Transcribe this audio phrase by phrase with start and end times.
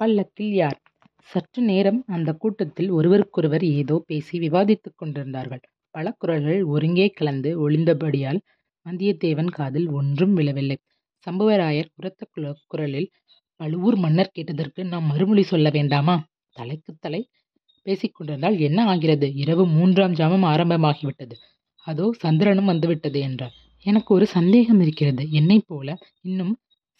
[0.00, 0.78] பள்ளத்தில் யார்
[1.28, 5.62] சற்று நேரம் அந்த கூட்டத்தில் ஒருவருக்கொருவர் ஏதோ பேசி விவாதித்துக் கொண்டிருந்தார்கள்
[5.90, 8.40] பல குரல்கள் ஒருங்கே கலந்து ஒளிந்தபடியால்
[8.86, 10.76] வந்தியத்தேவன் காதில் ஒன்றும் விழவில்லை
[11.26, 13.08] சம்புவராயர் உரத்த குரலில்
[13.60, 16.16] பழுவூர் மன்னர் கேட்டதற்கு நாம் மறுமொழி சொல்ல வேண்டாமா
[16.56, 17.20] தலைக்கு தலை
[17.86, 21.36] பேசிக்கொண்டிருந்தால் என்ன ஆகிறது இரவு மூன்றாம் ஜாமம் ஆரம்பமாகிவிட்டது
[21.86, 23.54] அதோ சந்திரனும் வந்துவிட்டது என்றார்
[23.86, 25.88] எனக்கு ஒரு சந்தேகம் இருக்கிறது என்னை போல
[26.20, 26.52] இன்னும்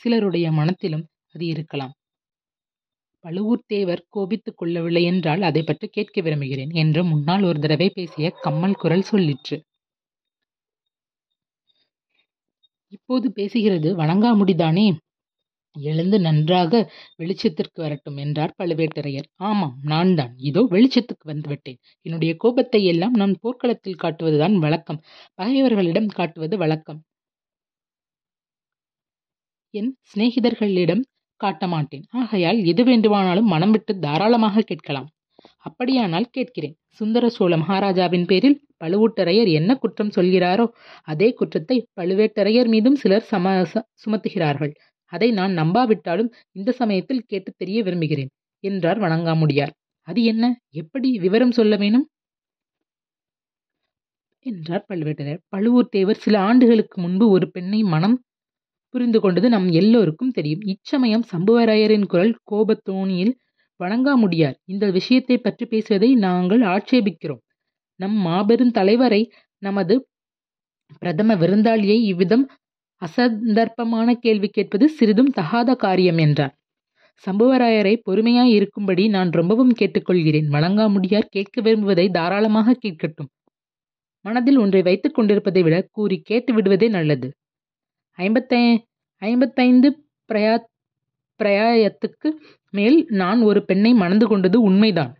[0.00, 1.04] சிலருடைய மனத்திலும்
[1.30, 1.94] அது இருக்கலாம்
[3.24, 9.08] பழுவூர்த்தேவர் கோபித்துக் கொள்ளவில்லை என்றால் அதைப் பற்றி கேட்க விரும்புகிறேன் என்று முன்னால் ஒரு தடவை பேசிய கம்மல் குரல்
[9.10, 9.56] சொல்லிற்று
[12.88, 14.96] இப்போது பேசுகிறது வணங்காமுடிதானே
[15.76, 16.92] எழுந்து நன்றாக
[17.18, 24.00] வெளிச்சத்திற்கு வரட்டும் என்றார் பழுவேட்டரையர் ஆமாம் நான் தான் இதோ வெளிச்சத்துக்கு வந்துவிட்டேன் என்னுடைய கோபத்தை எல்லாம் நான் போர்க்களத்தில்
[24.02, 25.00] காட்டுவதுதான் வழக்கம்
[25.34, 27.00] பகைவர்களிடம் காட்டுவது வழக்கம்
[29.74, 31.02] என் சிநேகிதர்களிடம்
[31.40, 35.08] காட்ட மாட்டேன் ஆகையால் எது வேண்டுமானாலும் மனம் விட்டு தாராளமாக கேட்கலாம்
[35.60, 40.66] அப்படியானால் கேட்கிறேன் சுந்தர சோழ மகாராஜாவின் பேரில் பழுவூட்டரையர் என்ன குற்றம் சொல்கிறாரோ
[41.04, 43.54] அதே குற்றத்தை பழுவேட்டரையர் மீதும் சிலர் சம
[44.02, 44.72] சுமத்துகிறார்கள்
[45.12, 48.30] அதை நான் நம்பாவிட்டாலும் இந்த சமயத்தில் கேட்டு தெரிய விரும்புகிறேன்
[48.64, 49.72] என்றார் வணங்காமுடியார்
[50.08, 50.44] அது என்ன
[50.72, 52.06] எப்படி விவரம் சொல்ல வேணும்
[54.46, 58.16] என்றார் பழுவேட்டரையர் பழுவூர் தேவர் சில ஆண்டுகளுக்கு முன்பு ஒரு பெண்ணை மனம்
[58.94, 63.34] புரிந்து கொண்டது நம் எல்லோருக்கும் தெரியும் இச்சமயம் சம்புவராயரின் குரல் கோபத்தோணியில்
[63.80, 67.42] வணங்காமுடியார் இந்த விஷயத்தை பற்றி பேசுவதை நாங்கள் ஆட்சேபிக்கிறோம்
[68.00, 69.22] நம் மாபெரும் தலைவரை
[69.62, 69.94] நமது
[70.98, 72.44] பிரதம விருந்தாளியை இவ்விதம்
[73.02, 76.54] அசந்தர்ப்பமான கேள்வி கேட்பது சிறிதும் தகாத காரியம் என்றார்
[77.24, 83.30] சம்புவராயரை பொறுமையாய் இருக்கும்படி நான் ரொம்பவும் கேட்டுக்கொள்கிறேன் வணங்காமுடியார் கேட்க விரும்புவதை தாராளமாக கேட்கட்டும்
[84.24, 87.28] மனதில் ஒன்றை வைத்துக் கொண்டிருப்பதை விட கூறி கேட்டு விடுவதே நல்லது
[88.18, 88.60] ஐம்பத்தை
[89.22, 89.88] ஐம்பத்தைந்து
[90.30, 90.54] பிரயா
[91.40, 92.28] பிரயாயத்துக்கு
[92.70, 95.12] மேல் நான் ஒரு பெண்ணை மணந்து கொண்டது உண்மைதான்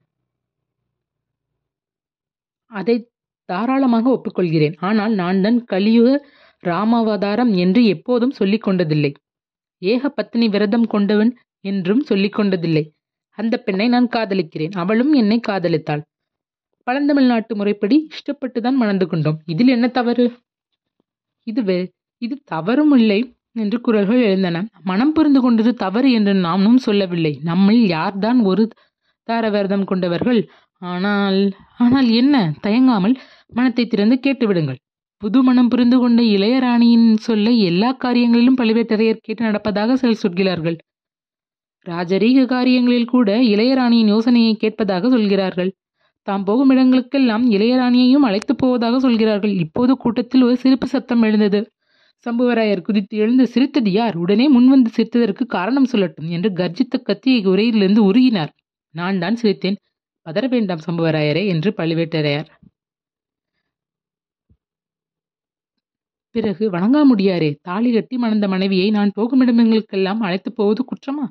[2.72, 2.96] அதை
[3.48, 6.10] தாராளமாக ஒப்புக்கொள்கிறேன் ஆனால் நான் தான் கலியுக
[6.62, 9.12] ராமாவதாரம் என்று எப்போதும் சொல்லிக் கொண்டதில்லை
[9.82, 11.32] ஏக பத்தினி விரதம் கொண்டவன்
[11.64, 12.84] என்றும் சொல்லிக் கொண்டதில்லை
[13.38, 16.02] அந்த பெண்ணை நான் காதலிக்கிறேன் அவளும் என்னை காதலித்தாள்
[16.86, 20.26] பழந்தமிழ்நாட்டு முறைப்படி இஷ்டப்பட்டு தான் மணந்து கொண்டோம் இதில் என்ன தவறு
[21.46, 21.62] இது
[22.22, 23.20] இது தவறுமில்லை
[23.52, 24.58] என்று குரல்கள் எழுந்தன
[24.82, 28.64] மனம் புரிந்து கொண்டது தவறு என்று நாமும் சொல்லவில்லை நம்மில் யார்தான் ஒரு
[29.28, 30.40] தாரவரதம் கொண்டவர்கள்
[30.82, 31.38] ஆனால்
[31.78, 33.14] ஆனால் என்ன தயங்காமல்
[33.48, 34.80] மனத்தை திறந்து கேட்டுவிடுங்கள்
[35.22, 40.76] புது மனம் புரிந்து கொண்ட இளையராணியின் சொல்லை எல்லா காரியங்களிலும் பழுவேட்டரையர் கேட்டு நடப்பதாக சிலர் சொல்கிறார்கள்
[41.86, 45.70] ராஜரீக காரியங்களில் கூட இளையராணியின் யோசனையை கேட்பதாக சொல்கிறார்கள்
[46.26, 51.60] தாம் போகும் இடங்களுக்கெல்லாம் இளையராணியையும் அழைத்து போவதாக சொல்கிறார்கள் இப்போது கூட்டத்தில் ஒரு சிரிப்பு சத்தம் எழுந்தது
[52.26, 58.52] சம்புவராயர் குதித்து எழுந்து சிரித்தது யார் உடனே முன்வந்து சிரித்ததற்கு காரணம் சொல்லட்டும் என்று கர்ஜித்த கத்தியை உரையிலிருந்து உருகினார்
[58.94, 59.78] நான் தான் சிரித்தேன்
[60.26, 62.50] பதற வேண்டாம் சம்புவராயரே என்று பழுவேட்டரையார்
[66.34, 71.26] பிறகு வணங்காமுடியாரே தாலி கட்டி மணந்த மனைவியை நான் போகும் இடங்களுக்கெல்லாம் அழைத்து போவது குற்றமா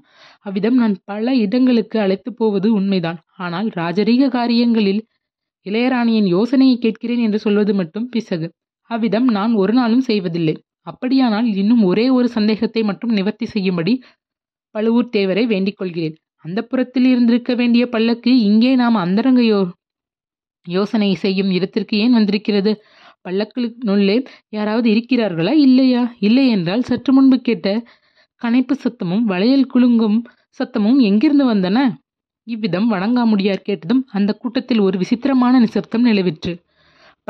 [0.41, 5.01] அவ்விதம் நான் பல இடங்களுக்கு அழைத்து போவது உண்மைதான் ஆனால் ராஜரீக காரியங்களில்
[5.65, 8.47] இளையராணியின் யோசனையை கேட்கிறேன் என்று சொல்வது மட்டும் பிசகு
[8.89, 10.55] அவ்விதம் நான் ஒரு நாளும் செய்வதில்லை
[10.87, 13.93] அப்படியானால் இன்னும் ஒரே ஒரு சந்தேகத்தை மட்டும் நிவர்த்தி செய்யும்படி
[14.75, 19.59] பழுவூர் தேவரை வேண்டிக் கொள்கிறேன் அந்த புறத்தில் இருந்திருக்க வேண்டிய பல்லக்கு இங்கே நாம் அந்தரங்க யோ
[20.65, 22.71] யோசனை செய்யும் இடத்திற்கு ஏன் வந்திருக்கிறது
[23.21, 24.15] பல்லக்களுக்குள்ளே
[24.49, 27.67] யாராவது இருக்கிறார்களா இல்லையா இல்லை என்றால் சற்று முன்பு கேட்ட
[28.41, 30.17] கணைப்பு சத்தமும் வளையல் குலுங்கும்
[30.59, 31.77] சத்தமும் எங்கிருந்து வந்தன
[32.47, 36.53] இவ்விதம் வணங்காமுடியார் கேட்டதும் அந்த கூட்டத்தில் ஒரு விசித்திரமான நிசப்தம் நிலவிற்று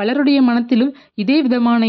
[0.00, 0.92] பலருடைய மனத்திலும்
[1.14, 1.82] இதே விதமான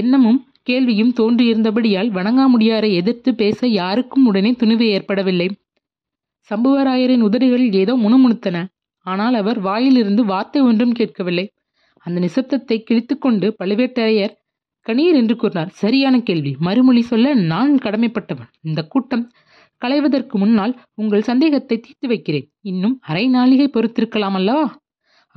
[0.00, 5.48] எண்ணமும் கேள்வியும் தோன்றியிருந்தபடியால் வணங்காமுடியாரை எதிர்த்து பேச யாருக்கும் உடனே துணிவு ஏற்படவில்லை
[6.50, 8.58] சம்புவராயரின் உதடுகளில் ஏதோ முணுமுணுத்தன
[9.06, 11.46] ஆனால் அவர் வாயிலிருந்து வார்த்தை ஒன்றும் கேட்கவில்லை
[12.06, 14.34] அந்த நிசப்தத்தை கிழித்துக்கொண்டு பழுவேட்டரையர்
[14.86, 19.24] கணீர் என்று கூறினார் சரியான கேள்வி மறுமொழி சொல்ல நான் கடமைப்பட்டவன் இந்த கூட்டம்
[19.82, 24.64] களைவதற்கு முன்னால் உங்கள் சந்தேகத்தை தீர்த்து வைக்கிறேன் இன்னும் அரை நாளிகை பொறுத்திருக்கலாம் அல்லவா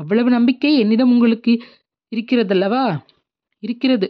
[0.00, 1.54] அவ்வளவு நம்பிக்கை என்னிடம் உங்களுக்கு
[2.12, 2.84] இருக்கிறதல்லவா
[3.64, 4.08] இருக்கிறது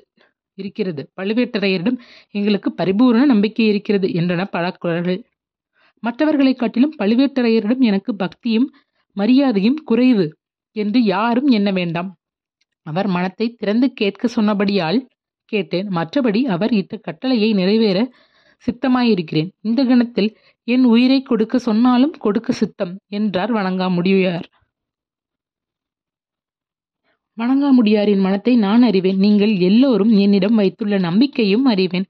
[0.61, 1.97] இருக்கிறது பழுவேட்டரையரிடம்
[2.31, 5.19] எங்களுக்கு பரிபூர்ண நம்பிக்கை இருக்கிறது என்றன பல குரல்கள்
[6.03, 8.67] மற்றவர்களைக் காட்டிலும் பழுவேட்டரையரிடம் எனக்கு பக்தியும்
[9.17, 10.25] மரியாதையும் குறைவு
[10.75, 12.09] என்று யாரும் எண்ண வேண்டாம்
[12.85, 14.99] அவர் மனத்தை திறந்து கேட்க சொன்னபடியால்
[15.51, 17.99] கேட்டேன் மற்றபடி அவர் இட்ட கட்டளையை நிறைவேற
[18.63, 20.29] சித்தமாயிருக்கிறேன் இந்த கணத்தில்
[20.67, 24.47] என் உயிரை கொடுக்க சொன்னாலும் கொடுக்க சித்தம் என்றார் வணங்காமுடியார்
[27.37, 32.07] வணங்காமுடியாரின் மனத்தை நான் அறிவேன் நீங்கள் எல்லோரும் என்னிடம் வைத்துள்ள நம்பிக்கையும் அறிவேன்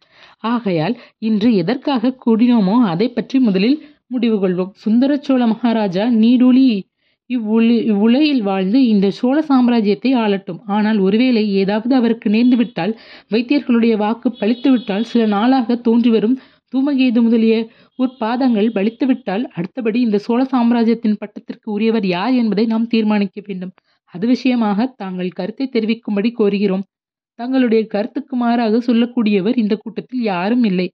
[0.50, 0.96] ஆகையால்
[1.20, 3.78] இன்று எதற்காக கூடினோமோ அதை பற்றி முதலில்
[4.08, 6.66] முடிவு கொள்வோம் சுந்தர சோழ மகாராஜா நீடூழி
[7.30, 12.94] இவ்வுலி இவ்வுலையில் வாழ்ந்து இந்த சோழ சாம்ராஜ்யத்தை ஆளட்டும் ஆனால் ஒருவேளை ஏதாவது அவருக்கு நேர்ந்துவிட்டால்
[13.32, 16.36] வைத்தியர்களுடைய வாக்கு பழித்துவிட்டால் சில நாளாக தோன்றி வரும்
[16.74, 17.56] தூமகேது முதலிய
[18.00, 23.74] உற்பாதங்கள் பலித்துவிட்டால் அடுத்தபடி இந்த சோழ சாம்ராஜ்யத்தின் பட்டத்திற்கு உரியவர் யார் என்பதை நாம் தீர்மானிக்க வேண்டும்
[24.14, 26.86] அது விஷயமாக தாங்கள் கருத்தை தெரிவிக்கும்படி கோருகிறோம்
[27.40, 30.88] தங்களுடைய கருத்துக்கு மாறாக சொல்லக்கூடியவர் இந்த கூட்டத்தில் யாரும் இல்லை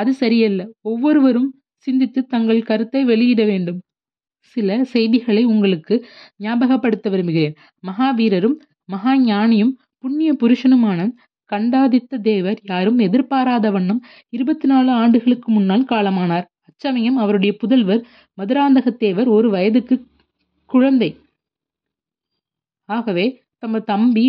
[0.00, 1.50] அது சரியல்ல ஒவ்வொருவரும்
[1.86, 3.80] சிந்தித்து தங்கள் கருத்தை வெளியிட வேண்டும்
[4.56, 5.94] சில செய்திகளை உங்களுக்கு
[6.38, 7.56] ஞாபகப்படுத்த விரும்புகிறேன்
[7.84, 8.56] மகாவீரரும்
[8.88, 9.72] மகா ஞானியும்
[10.04, 11.06] புண்ணிய புருஷனுமான
[11.50, 14.00] கண்டாதித்த தேவர் யாரும் எதிர்பாராத வண்ணம்
[14.28, 18.02] இருபத்தி நாலு ஆண்டுகளுக்கு முன்னால் காலமானார் அச்சமயம் அவருடைய புதல்வர்
[18.38, 19.96] மதுராந்தகத்தேவர் ஒரு வயதுக்கு
[20.70, 21.10] குழந்தை
[22.88, 23.26] ஆகவே
[23.58, 24.26] தம தம்பி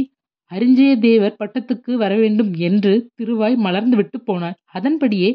[0.51, 5.29] அரிஞ்சய தேவர் பட்டத்துக்கு வரவேண்டும் என்று திருவாய் மலர்ந்து விட்டு போனார் அதன்படியே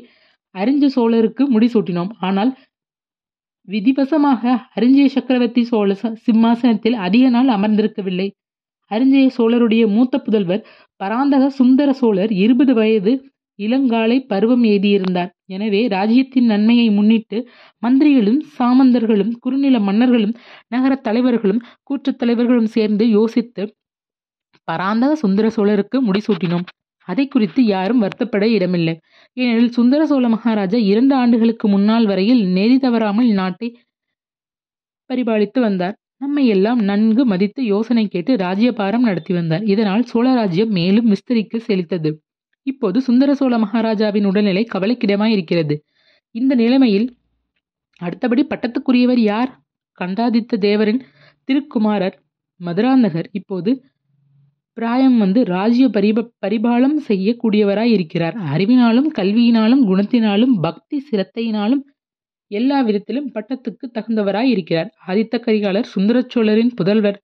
[0.54, 2.52] அரிஞ்ச சோழருக்கு முடிசூட்டினோம் ஆனால்
[3.68, 4.52] விதிவசமாக
[4.74, 5.90] அரிஞ்சய சக்கரவர்த்தி சோழ
[6.24, 8.28] சிம்மாசனத்தில் அதிக நாள் அமர்ந்திருக்கவில்லை
[8.90, 10.62] அரிஞ்சய சோழருடைய மூத்த புதல்வர்
[11.00, 13.12] பராந்தக சுந்தர சோழர் இருபது வயது
[13.60, 17.38] இளங்காலை பருவம் எழுதியிருந்தார் எனவே ராஜ்யத்தின் நன்மையை முன்னிட்டு
[17.82, 20.34] மந்திரிகளும் சாமந்தர்களும் குறுநில மன்னர்களும்
[20.68, 23.64] நகரத் தலைவர்களும் கூற்றுத் தலைவர்களும் சேர்ந்து யோசித்து
[24.68, 26.66] பராந்தக சுந்தர சோழருக்கு முடிசூட்டினோம்
[27.08, 28.94] அதை குறித்து யாரும் வருத்தப்பட இடமில்லை
[29.36, 33.68] ஏனெனில் சுந்தர சோழ மகாராஜா இரண்டு ஆண்டுகளுக்கு முன்னால் வரையில் நெறி தவறாமல் நாட்டை
[35.10, 41.60] பரிபாலித்து வந்தார் நம்மை எல்லாம் நன்கு மதித்து யோசனை கேட்டு ராஜ்யபாரம் நடத்தி வந்தார் இதனால் சோழராஜ்யம் மேலும் விஸ்தரிக்க
[41.66, 42.10] செழித்தது
[42.66, 45.74] இப்போது சுந்தர சோழ மகாராஜாவின் உடல்நிலை கவலைக்கிடமாயிருக்கிறது
[46.34, 47.08] இந்த நிலைமையில்
[48.00, 49.50] அடுத்தபடி பட்டத்துக்குரியவர் யார்
[49.98, 51.00] கண்டாதித்த தேவரின்
[51.44, 52.16] திருக்குமாரர்
[52.60, 53.70] மதுராந்தகர் இப்போது
[54.76, 61.82] பிராயம் வந்து ராஜ்ய பரிப பரிபாலம் செய்யக்கூடியவராய் இருக்கிறார் அறிவினாலும் கல்வியினாலும் குணத்தினாலும் பக்தி சிரத்தையினாலும்
[62.50, 67.18] எல்லா விதத்திலும் பட்டத்துக்கு தகுந்தவராய் இருக்கிறார் ஆதித்த கரிகாலர் சுந்தரச்சோழரின் புதல்வர்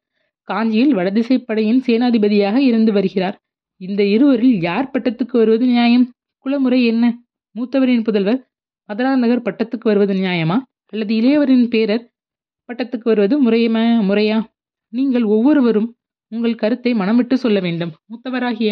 [0.49, 3.37] காஞ்சியில் வடதிசைப்படையின் சேனாதிபதியாக இருந்து வருகிறார்
[3.81, 6.07] இந்த இருவரில் யார் பட்டத்துக்கு வருவது நியாயம்
[6.47, 7.05] குலமுறை என்ன
[7.57, 8.41] மூத்தவரின் புதல்வர்
[8.89, 10.57] மதுரா நகர் பட்டத்துக்கு வருவது நியாயமா
[10.93, 12.05] அல்லது இளையவரின் பேரர்
[12.69, 14.39] பட்டத்துக்கு வருவது முறையுமா முறையா
[14.93, 15.89] நீங்கள் ஒவ்வொருவரும்
[16.33, 18.71] உங்கள் கருத்தை மனம் விட்டு சொல்ல வேண்டும் மூத்தவராகிய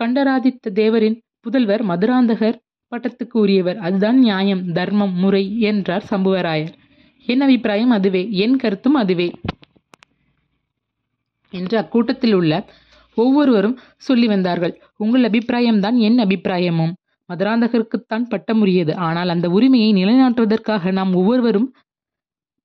[0.00, 2.58] கண்டராதித்த தேவரின் புதல்வர் மதுராந்தகர்
[2.92, 6.74] பட்டத்துக்கு உரியவர் அதுதான் நியாயம் தர்மம் முறை என்றார் சம்புவராயர்
[7.26, 9.28] என் அபிப்பிராயம் அதுவே என் கருத்தும் அதுவே
[11.52, 12.52] என்று அக்கூட்டத்தில் உள்ள
[13.18, 13.76] ஒவ்வொருவரும்
[13.98, 14.74] சொல்லி வந்தார்கள்
[14.96, 16.94] உங்கள் அபிப்பிராயம்தான் என் அபிப்பிராயமும்
[17.28, 21.68] மதுராந்தகருக்குத்தான் பட்டமுரியது ஆனால் அந்த உரிமையை நிலைநாட்டுவதற்காக நாம் ஒவ்வொருவரும்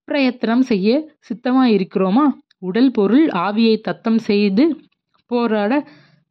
[0.07, 0.88] பிரயத்தனம் செய்ய
[1.28, 2.25] சித்தமாயிருக்கிறோமா
[2.60, 4.63] உடல் பொருள் ஆவியை தத்தம் செய்து
[5.31, 5.74] போராட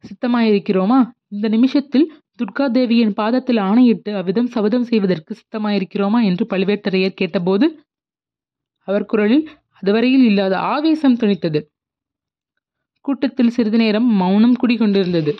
[0.03, 0.99] சித்தமாயிருக்கிறோமா
[1.27, 2.07] இந்த நிமிஷத்தில்
[2.39, 7.67] துர்கா தேவியின் பாதத்தில் ஆணையிட்டு அவ்விதம் சபதம் செய்வதற்கு சித்தமாயிருக்கிறோமா என்று பழுவேட்டரையர் கேட்டபோது
[8.87, 9.45] அவர் குரலில்
[9.75, 11.59] அதுவரையில் இல்லாத ஆவேசம் துணித்தது
[13.05, 15.33] கூட்டத்தில் சிறிது நேரம் மௌனம் குடிகொண்டிருந்தது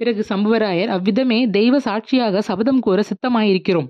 [0.00, 3.88] பிறகு சம்புவராயர் அவ்விதமே தெய்வ சாட்சியாக சபதம் கூற சித்தமாயிருக்கிறோம்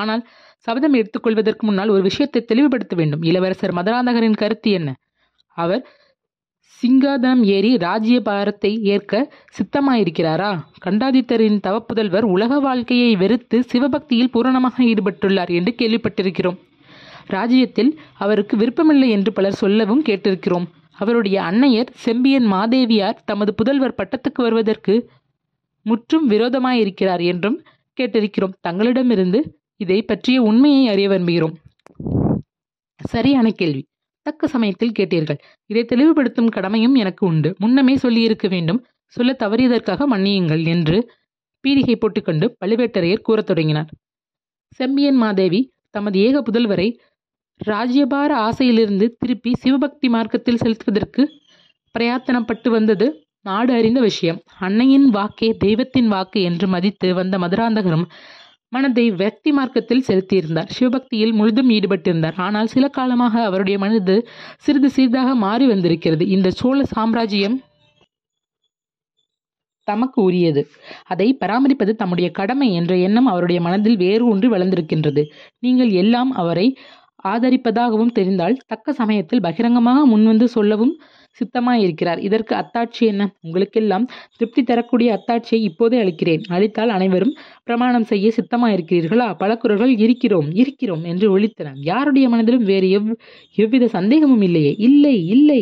[0.00, 0.22] ஆனால்
[0.66, 4.90] சபதம் எடுத்துக்கொள்வதற்கு முன்னால் ஒரு விஷயத்தை தெளிவுபடுத்த வேண்டும் இளவரசர் மதுராந்தகரின் கருத்து என்ன
[5.56, 5.82] அவர்
[6.82, 9.14] சிங்காதனம் ஏறி ராஜ்ய பாரத்தை ஏற்க
[9.56, 10.50] சித்தமாயிருக்கிறாரா
[10.84, 16.58] கண்டாதித்தரின் தவப்புதல்வர் உலக வாழ்க்கையை வெறுத்து சிவபக்தியில் பூரணமாக ஈடுபட்டுள்ளார் என்று கேள்விப்பட்டிருக்கிறோம்
[17.28, 17.92] ராஜ்யத்தில்
[18.18, 20.66] அவருக்கு விருப்பமில்லை என்று பலர் சொல்லவும் கேட்டிருக்கிறோம்
[21.02, 24.94] அவருடைய அன்னையர் செம்பியன் மாதேவியார் தமது புதல்வர் பட்டத்துக்கு வருவதற்கு
[25.86, 27.58] முற்றும் விரோதமாயிருக்கிறார் என்றும்
[27.98, 29.40] கேட்டிருக்கிறோம் தங்களிடமிருந்து
[29.76, 31.54] இதை பற்றிய உண்மையை அறிய விரும்புகிறோம்
[33.00, 33.82] சரியான கேள்வி
[34.26, 35.38] தக்க சமயத்தில் கேட்டீர்கள்
[35.70, 38.80] இதை தெளிவுபடுத்தும் கடமையும் எனக்கு உண்டு முன்னமே சொல்லியிருக்க வேண்டும்
[39.12, 40.98] சொல்ல தவறியதற்காக மன்னியுங்கள் என்று
[41.64, 43.90] பீடிகை போட்டுக்கொண்டு பழுவேட்டரையர் கூறத் தொடங்கினார்
[44.76, 45.60] செம்பியன் மாதேவி
[45.90, 46.86] தமது ஏக புதல்வரை
[47.68, 51.22] ராஜ்யபார ஆசையிலிருந்து திருப்பி சிவபக்தி மார்க்கத்தில் செலுத்துவதற்கு
[51.94, 53.06] பிரயாத்தனப்பட்டு வந்தது
[53.40, 58.06] நாடு அறிந்த விஷயம் அன்னையின் வாக்கே தெய்வத்தின் வாக்கு என்று மதித்து வந்த மதுராந்தகரும்
[58.72, 64.14] மனதை வக்தி மார்க்கத்தில் செலுத்தியிருந்தார் சிவபக்தியில் முழுதும் ஈடுபட்டிருந்தார் ஆனால் சில காலமாக அவருடைய மனது
[64.58, 67.58] சிறிது சிறிதாக மாறி வந்திருக்கிறது இந்த சோழ சாம்ராஜ்யம்
[69.88, 70.62] தமக்கு உரியது
[71.06, 75.22] அதை பராமரிப்பது தம்முடைய கடமை என்ற எண்ணம் அவருடைய மனதில் வேறு ஒன்று வளர்ந்திருக்கின்றது
[75.58, 76.66] நீங்கள் எல்லாம் அவரை
[77.24, 80.94] ஆதரிப்பதாகவும் தெரிந்தால் தக்க சமயத்தில் பகிரங்கமாக முன்வந்து சொல்லவும்
[81.40, 84.06] சித்தமாயிருக்கிறார் இருக்கிறார் இதற்கு அத்தாட்சி என்ன உங்களுக்கெல்லாம்
[84.32, 87.34] திருப்தி தரக்கூடிய அத்தாட்சியை இப்போதே அளிக்கிறேன் அளித்தால் அனைவரும்
[87.62, 93.10] பிரமாணம் செய்ய சித்தமாயிருக்கிறீர்களா இருக்கிறீர்களா பல குரல்கள் இருக்கிறோம் இருக்கிறோம் என்று ஒழித்தன யாருடைய மனதிலும் வேறு எவ்
[93.58, 95.60] எவ்வித சந்தேகமும் இல்லையே இல்லை இல்லை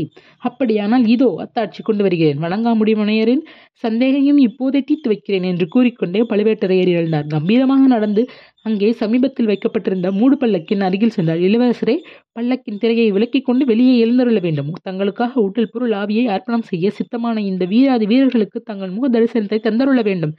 [0.43, 3.43] அப்படியானால் இதோ அத்தாட்சி கொண்டு வருகிறேன் வணங்காமுடி முனையரின்
[3.85, 8.23] சந்தேகையும் இப்போதே தீர்த்து வைக்கிறேன் என்று கூறிக்கொண்டே பழுவேட்டரையர் எழுந்தார் கம்பீரமாக நடந்து
[8.63, 11.97] அங்கே சமீபத்தில் வைக்கப்பட்டிருந்த மூடு பல்லக்கின் அருகில் சென்றார் இளவரசரே
[12.33, 17.37] பல்லக்கின் திரையை விலக்கிக் கொண்டு வெளியே எழுந்தருள வேண்டும் தங்களுக்காக ஊட்டு வீரர்கள் பொருள் ஆவியை அர்ப்பணம் செய்ய சித்தமான
[17.43, 20.35] இந்த வீராதி வீரர்களுக்கு தங்கள் முக தரிசனத்தை தந்தருள்ள வேண்டும்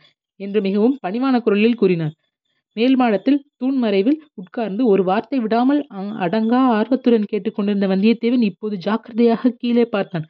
[0.40, 2.14] என்று மிகவும் பணிவான குரலில் கூறினார்
[2.76, 5.82] மேல் மாடத்தில் தூண்மறைவில் உட்கார்ந்து ஒரு வார்த்தை விடாமல்
[6.26, 10.26] அடங்கா ஆர்வத்துடன் கேட்டுக்கொண்டிருந்த வந்தியத்தேவன் இப்போது ஜாக்கிரதையாக கீழே பார்த்தான்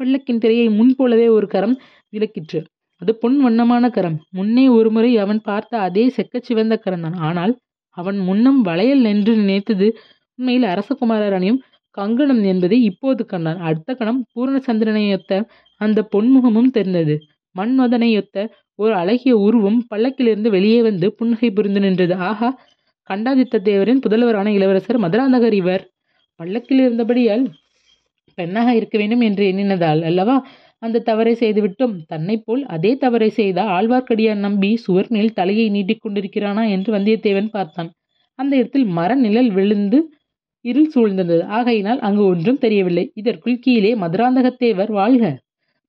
[0.00, 1.76] பள்ளக்கின் திரையை முன்போலவே ஒரு கரம்
[2.12, 2.60] விளக்கிற்று
[3.02, 7.54] அது பொன் வண்ணமான கரம் முன்னே ஒருமுறை அவன் பார்த்த அதே செக்கச்சிவந்த கரம் தான் ஆனால்
[7.96, 9.88] அவன் முன்னம் வளையல் நின்று நினைத்தது
[10.38, 11.60] உண்மையில் அரசகுமாரரனையும்
[11.94, 15.32] கங்கணம் என்பதை இப்போது கண்டான் அடுத்த கணம் பூரணச்சந்திரனையொத்த
[15.80, 17.16] அந்த பொன்முகமும் தெரிந்தது
[17.56, 18.46] மன்மதனையொத்த
[18.78, 22.48] ஒரு அழகிய உருவம் பல்லக்கிலிருந்து வெளியே வந்து புன்னகை புரிந்து நின்றது ஆஹா
[23.10, 25.84] கண்டாதித்த தேவரின் புதல்வரான இளவரசர் மதுராந்தகர் இவர்
[26.40, 27.44] பல்லக்கில் இருந்தபடியால்
[28.38, 30.36] பெண்ணாக இருக்க வேண்டும் என்று எண்ணினதால் அல்லவா
[30.82, 36.90] அந்த தவறை செய்துவிட்டோம் தன்னை போல் அதே தவறை செய்த ஆழ்வார்க்கடியார் நம்பி சுவர் மேல் தலையை நீட்டிக்கொண்டிருக்கிறானா என்று
[36.94, 37.90] வந்தியத்தேவன் பார்த்தான்
[38.38, 39.98] அந்த இடத்தில் மர நிழல் விழுந்து
[40.64, 45.24] இருள் சூழ்ந்தது ஆகையினால் அங்கு ஒன்றும் தெரியவில்லை இதற்குள் கீழே மதுராந்தகத்தேவர் வாழ்க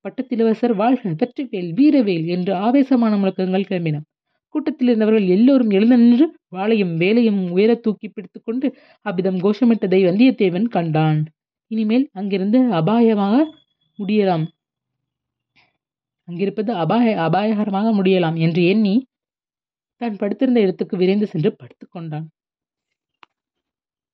[0.05, 3.99] பட்டத்திலவசர் வாழ்க வெற்றிவேல் வீரவேல் என்று ஆவேசமான முழக்கங்கள் கிளம்பின
[4.55, 8.67] கூட்டத்தில் இருந்தவர்கள் எல்லோரும் எழுந்து நின்று வாளையும் வேலையும் உயர தூக்கி பிடித்துக்கொண்டு
[9.05, 11.19] அவ்விதம் கோஷமிட்டதை வந்தியத்தேவன் கண்டான்
[11.71, 13.35] இனிமேல் அங்கிருந்து அபாயமாக
[13.99, 14.45] முடியலாம்
[16.27, 18.95] அங்கிருப்பது அபாய அபாயகரமாக முடியலாம் என்று எண்ணி
[20.01, 22.25] தான் படுத்திருந்த இடத்துக்கு விரைந்து சென்று படுத்துக்கொண்டான்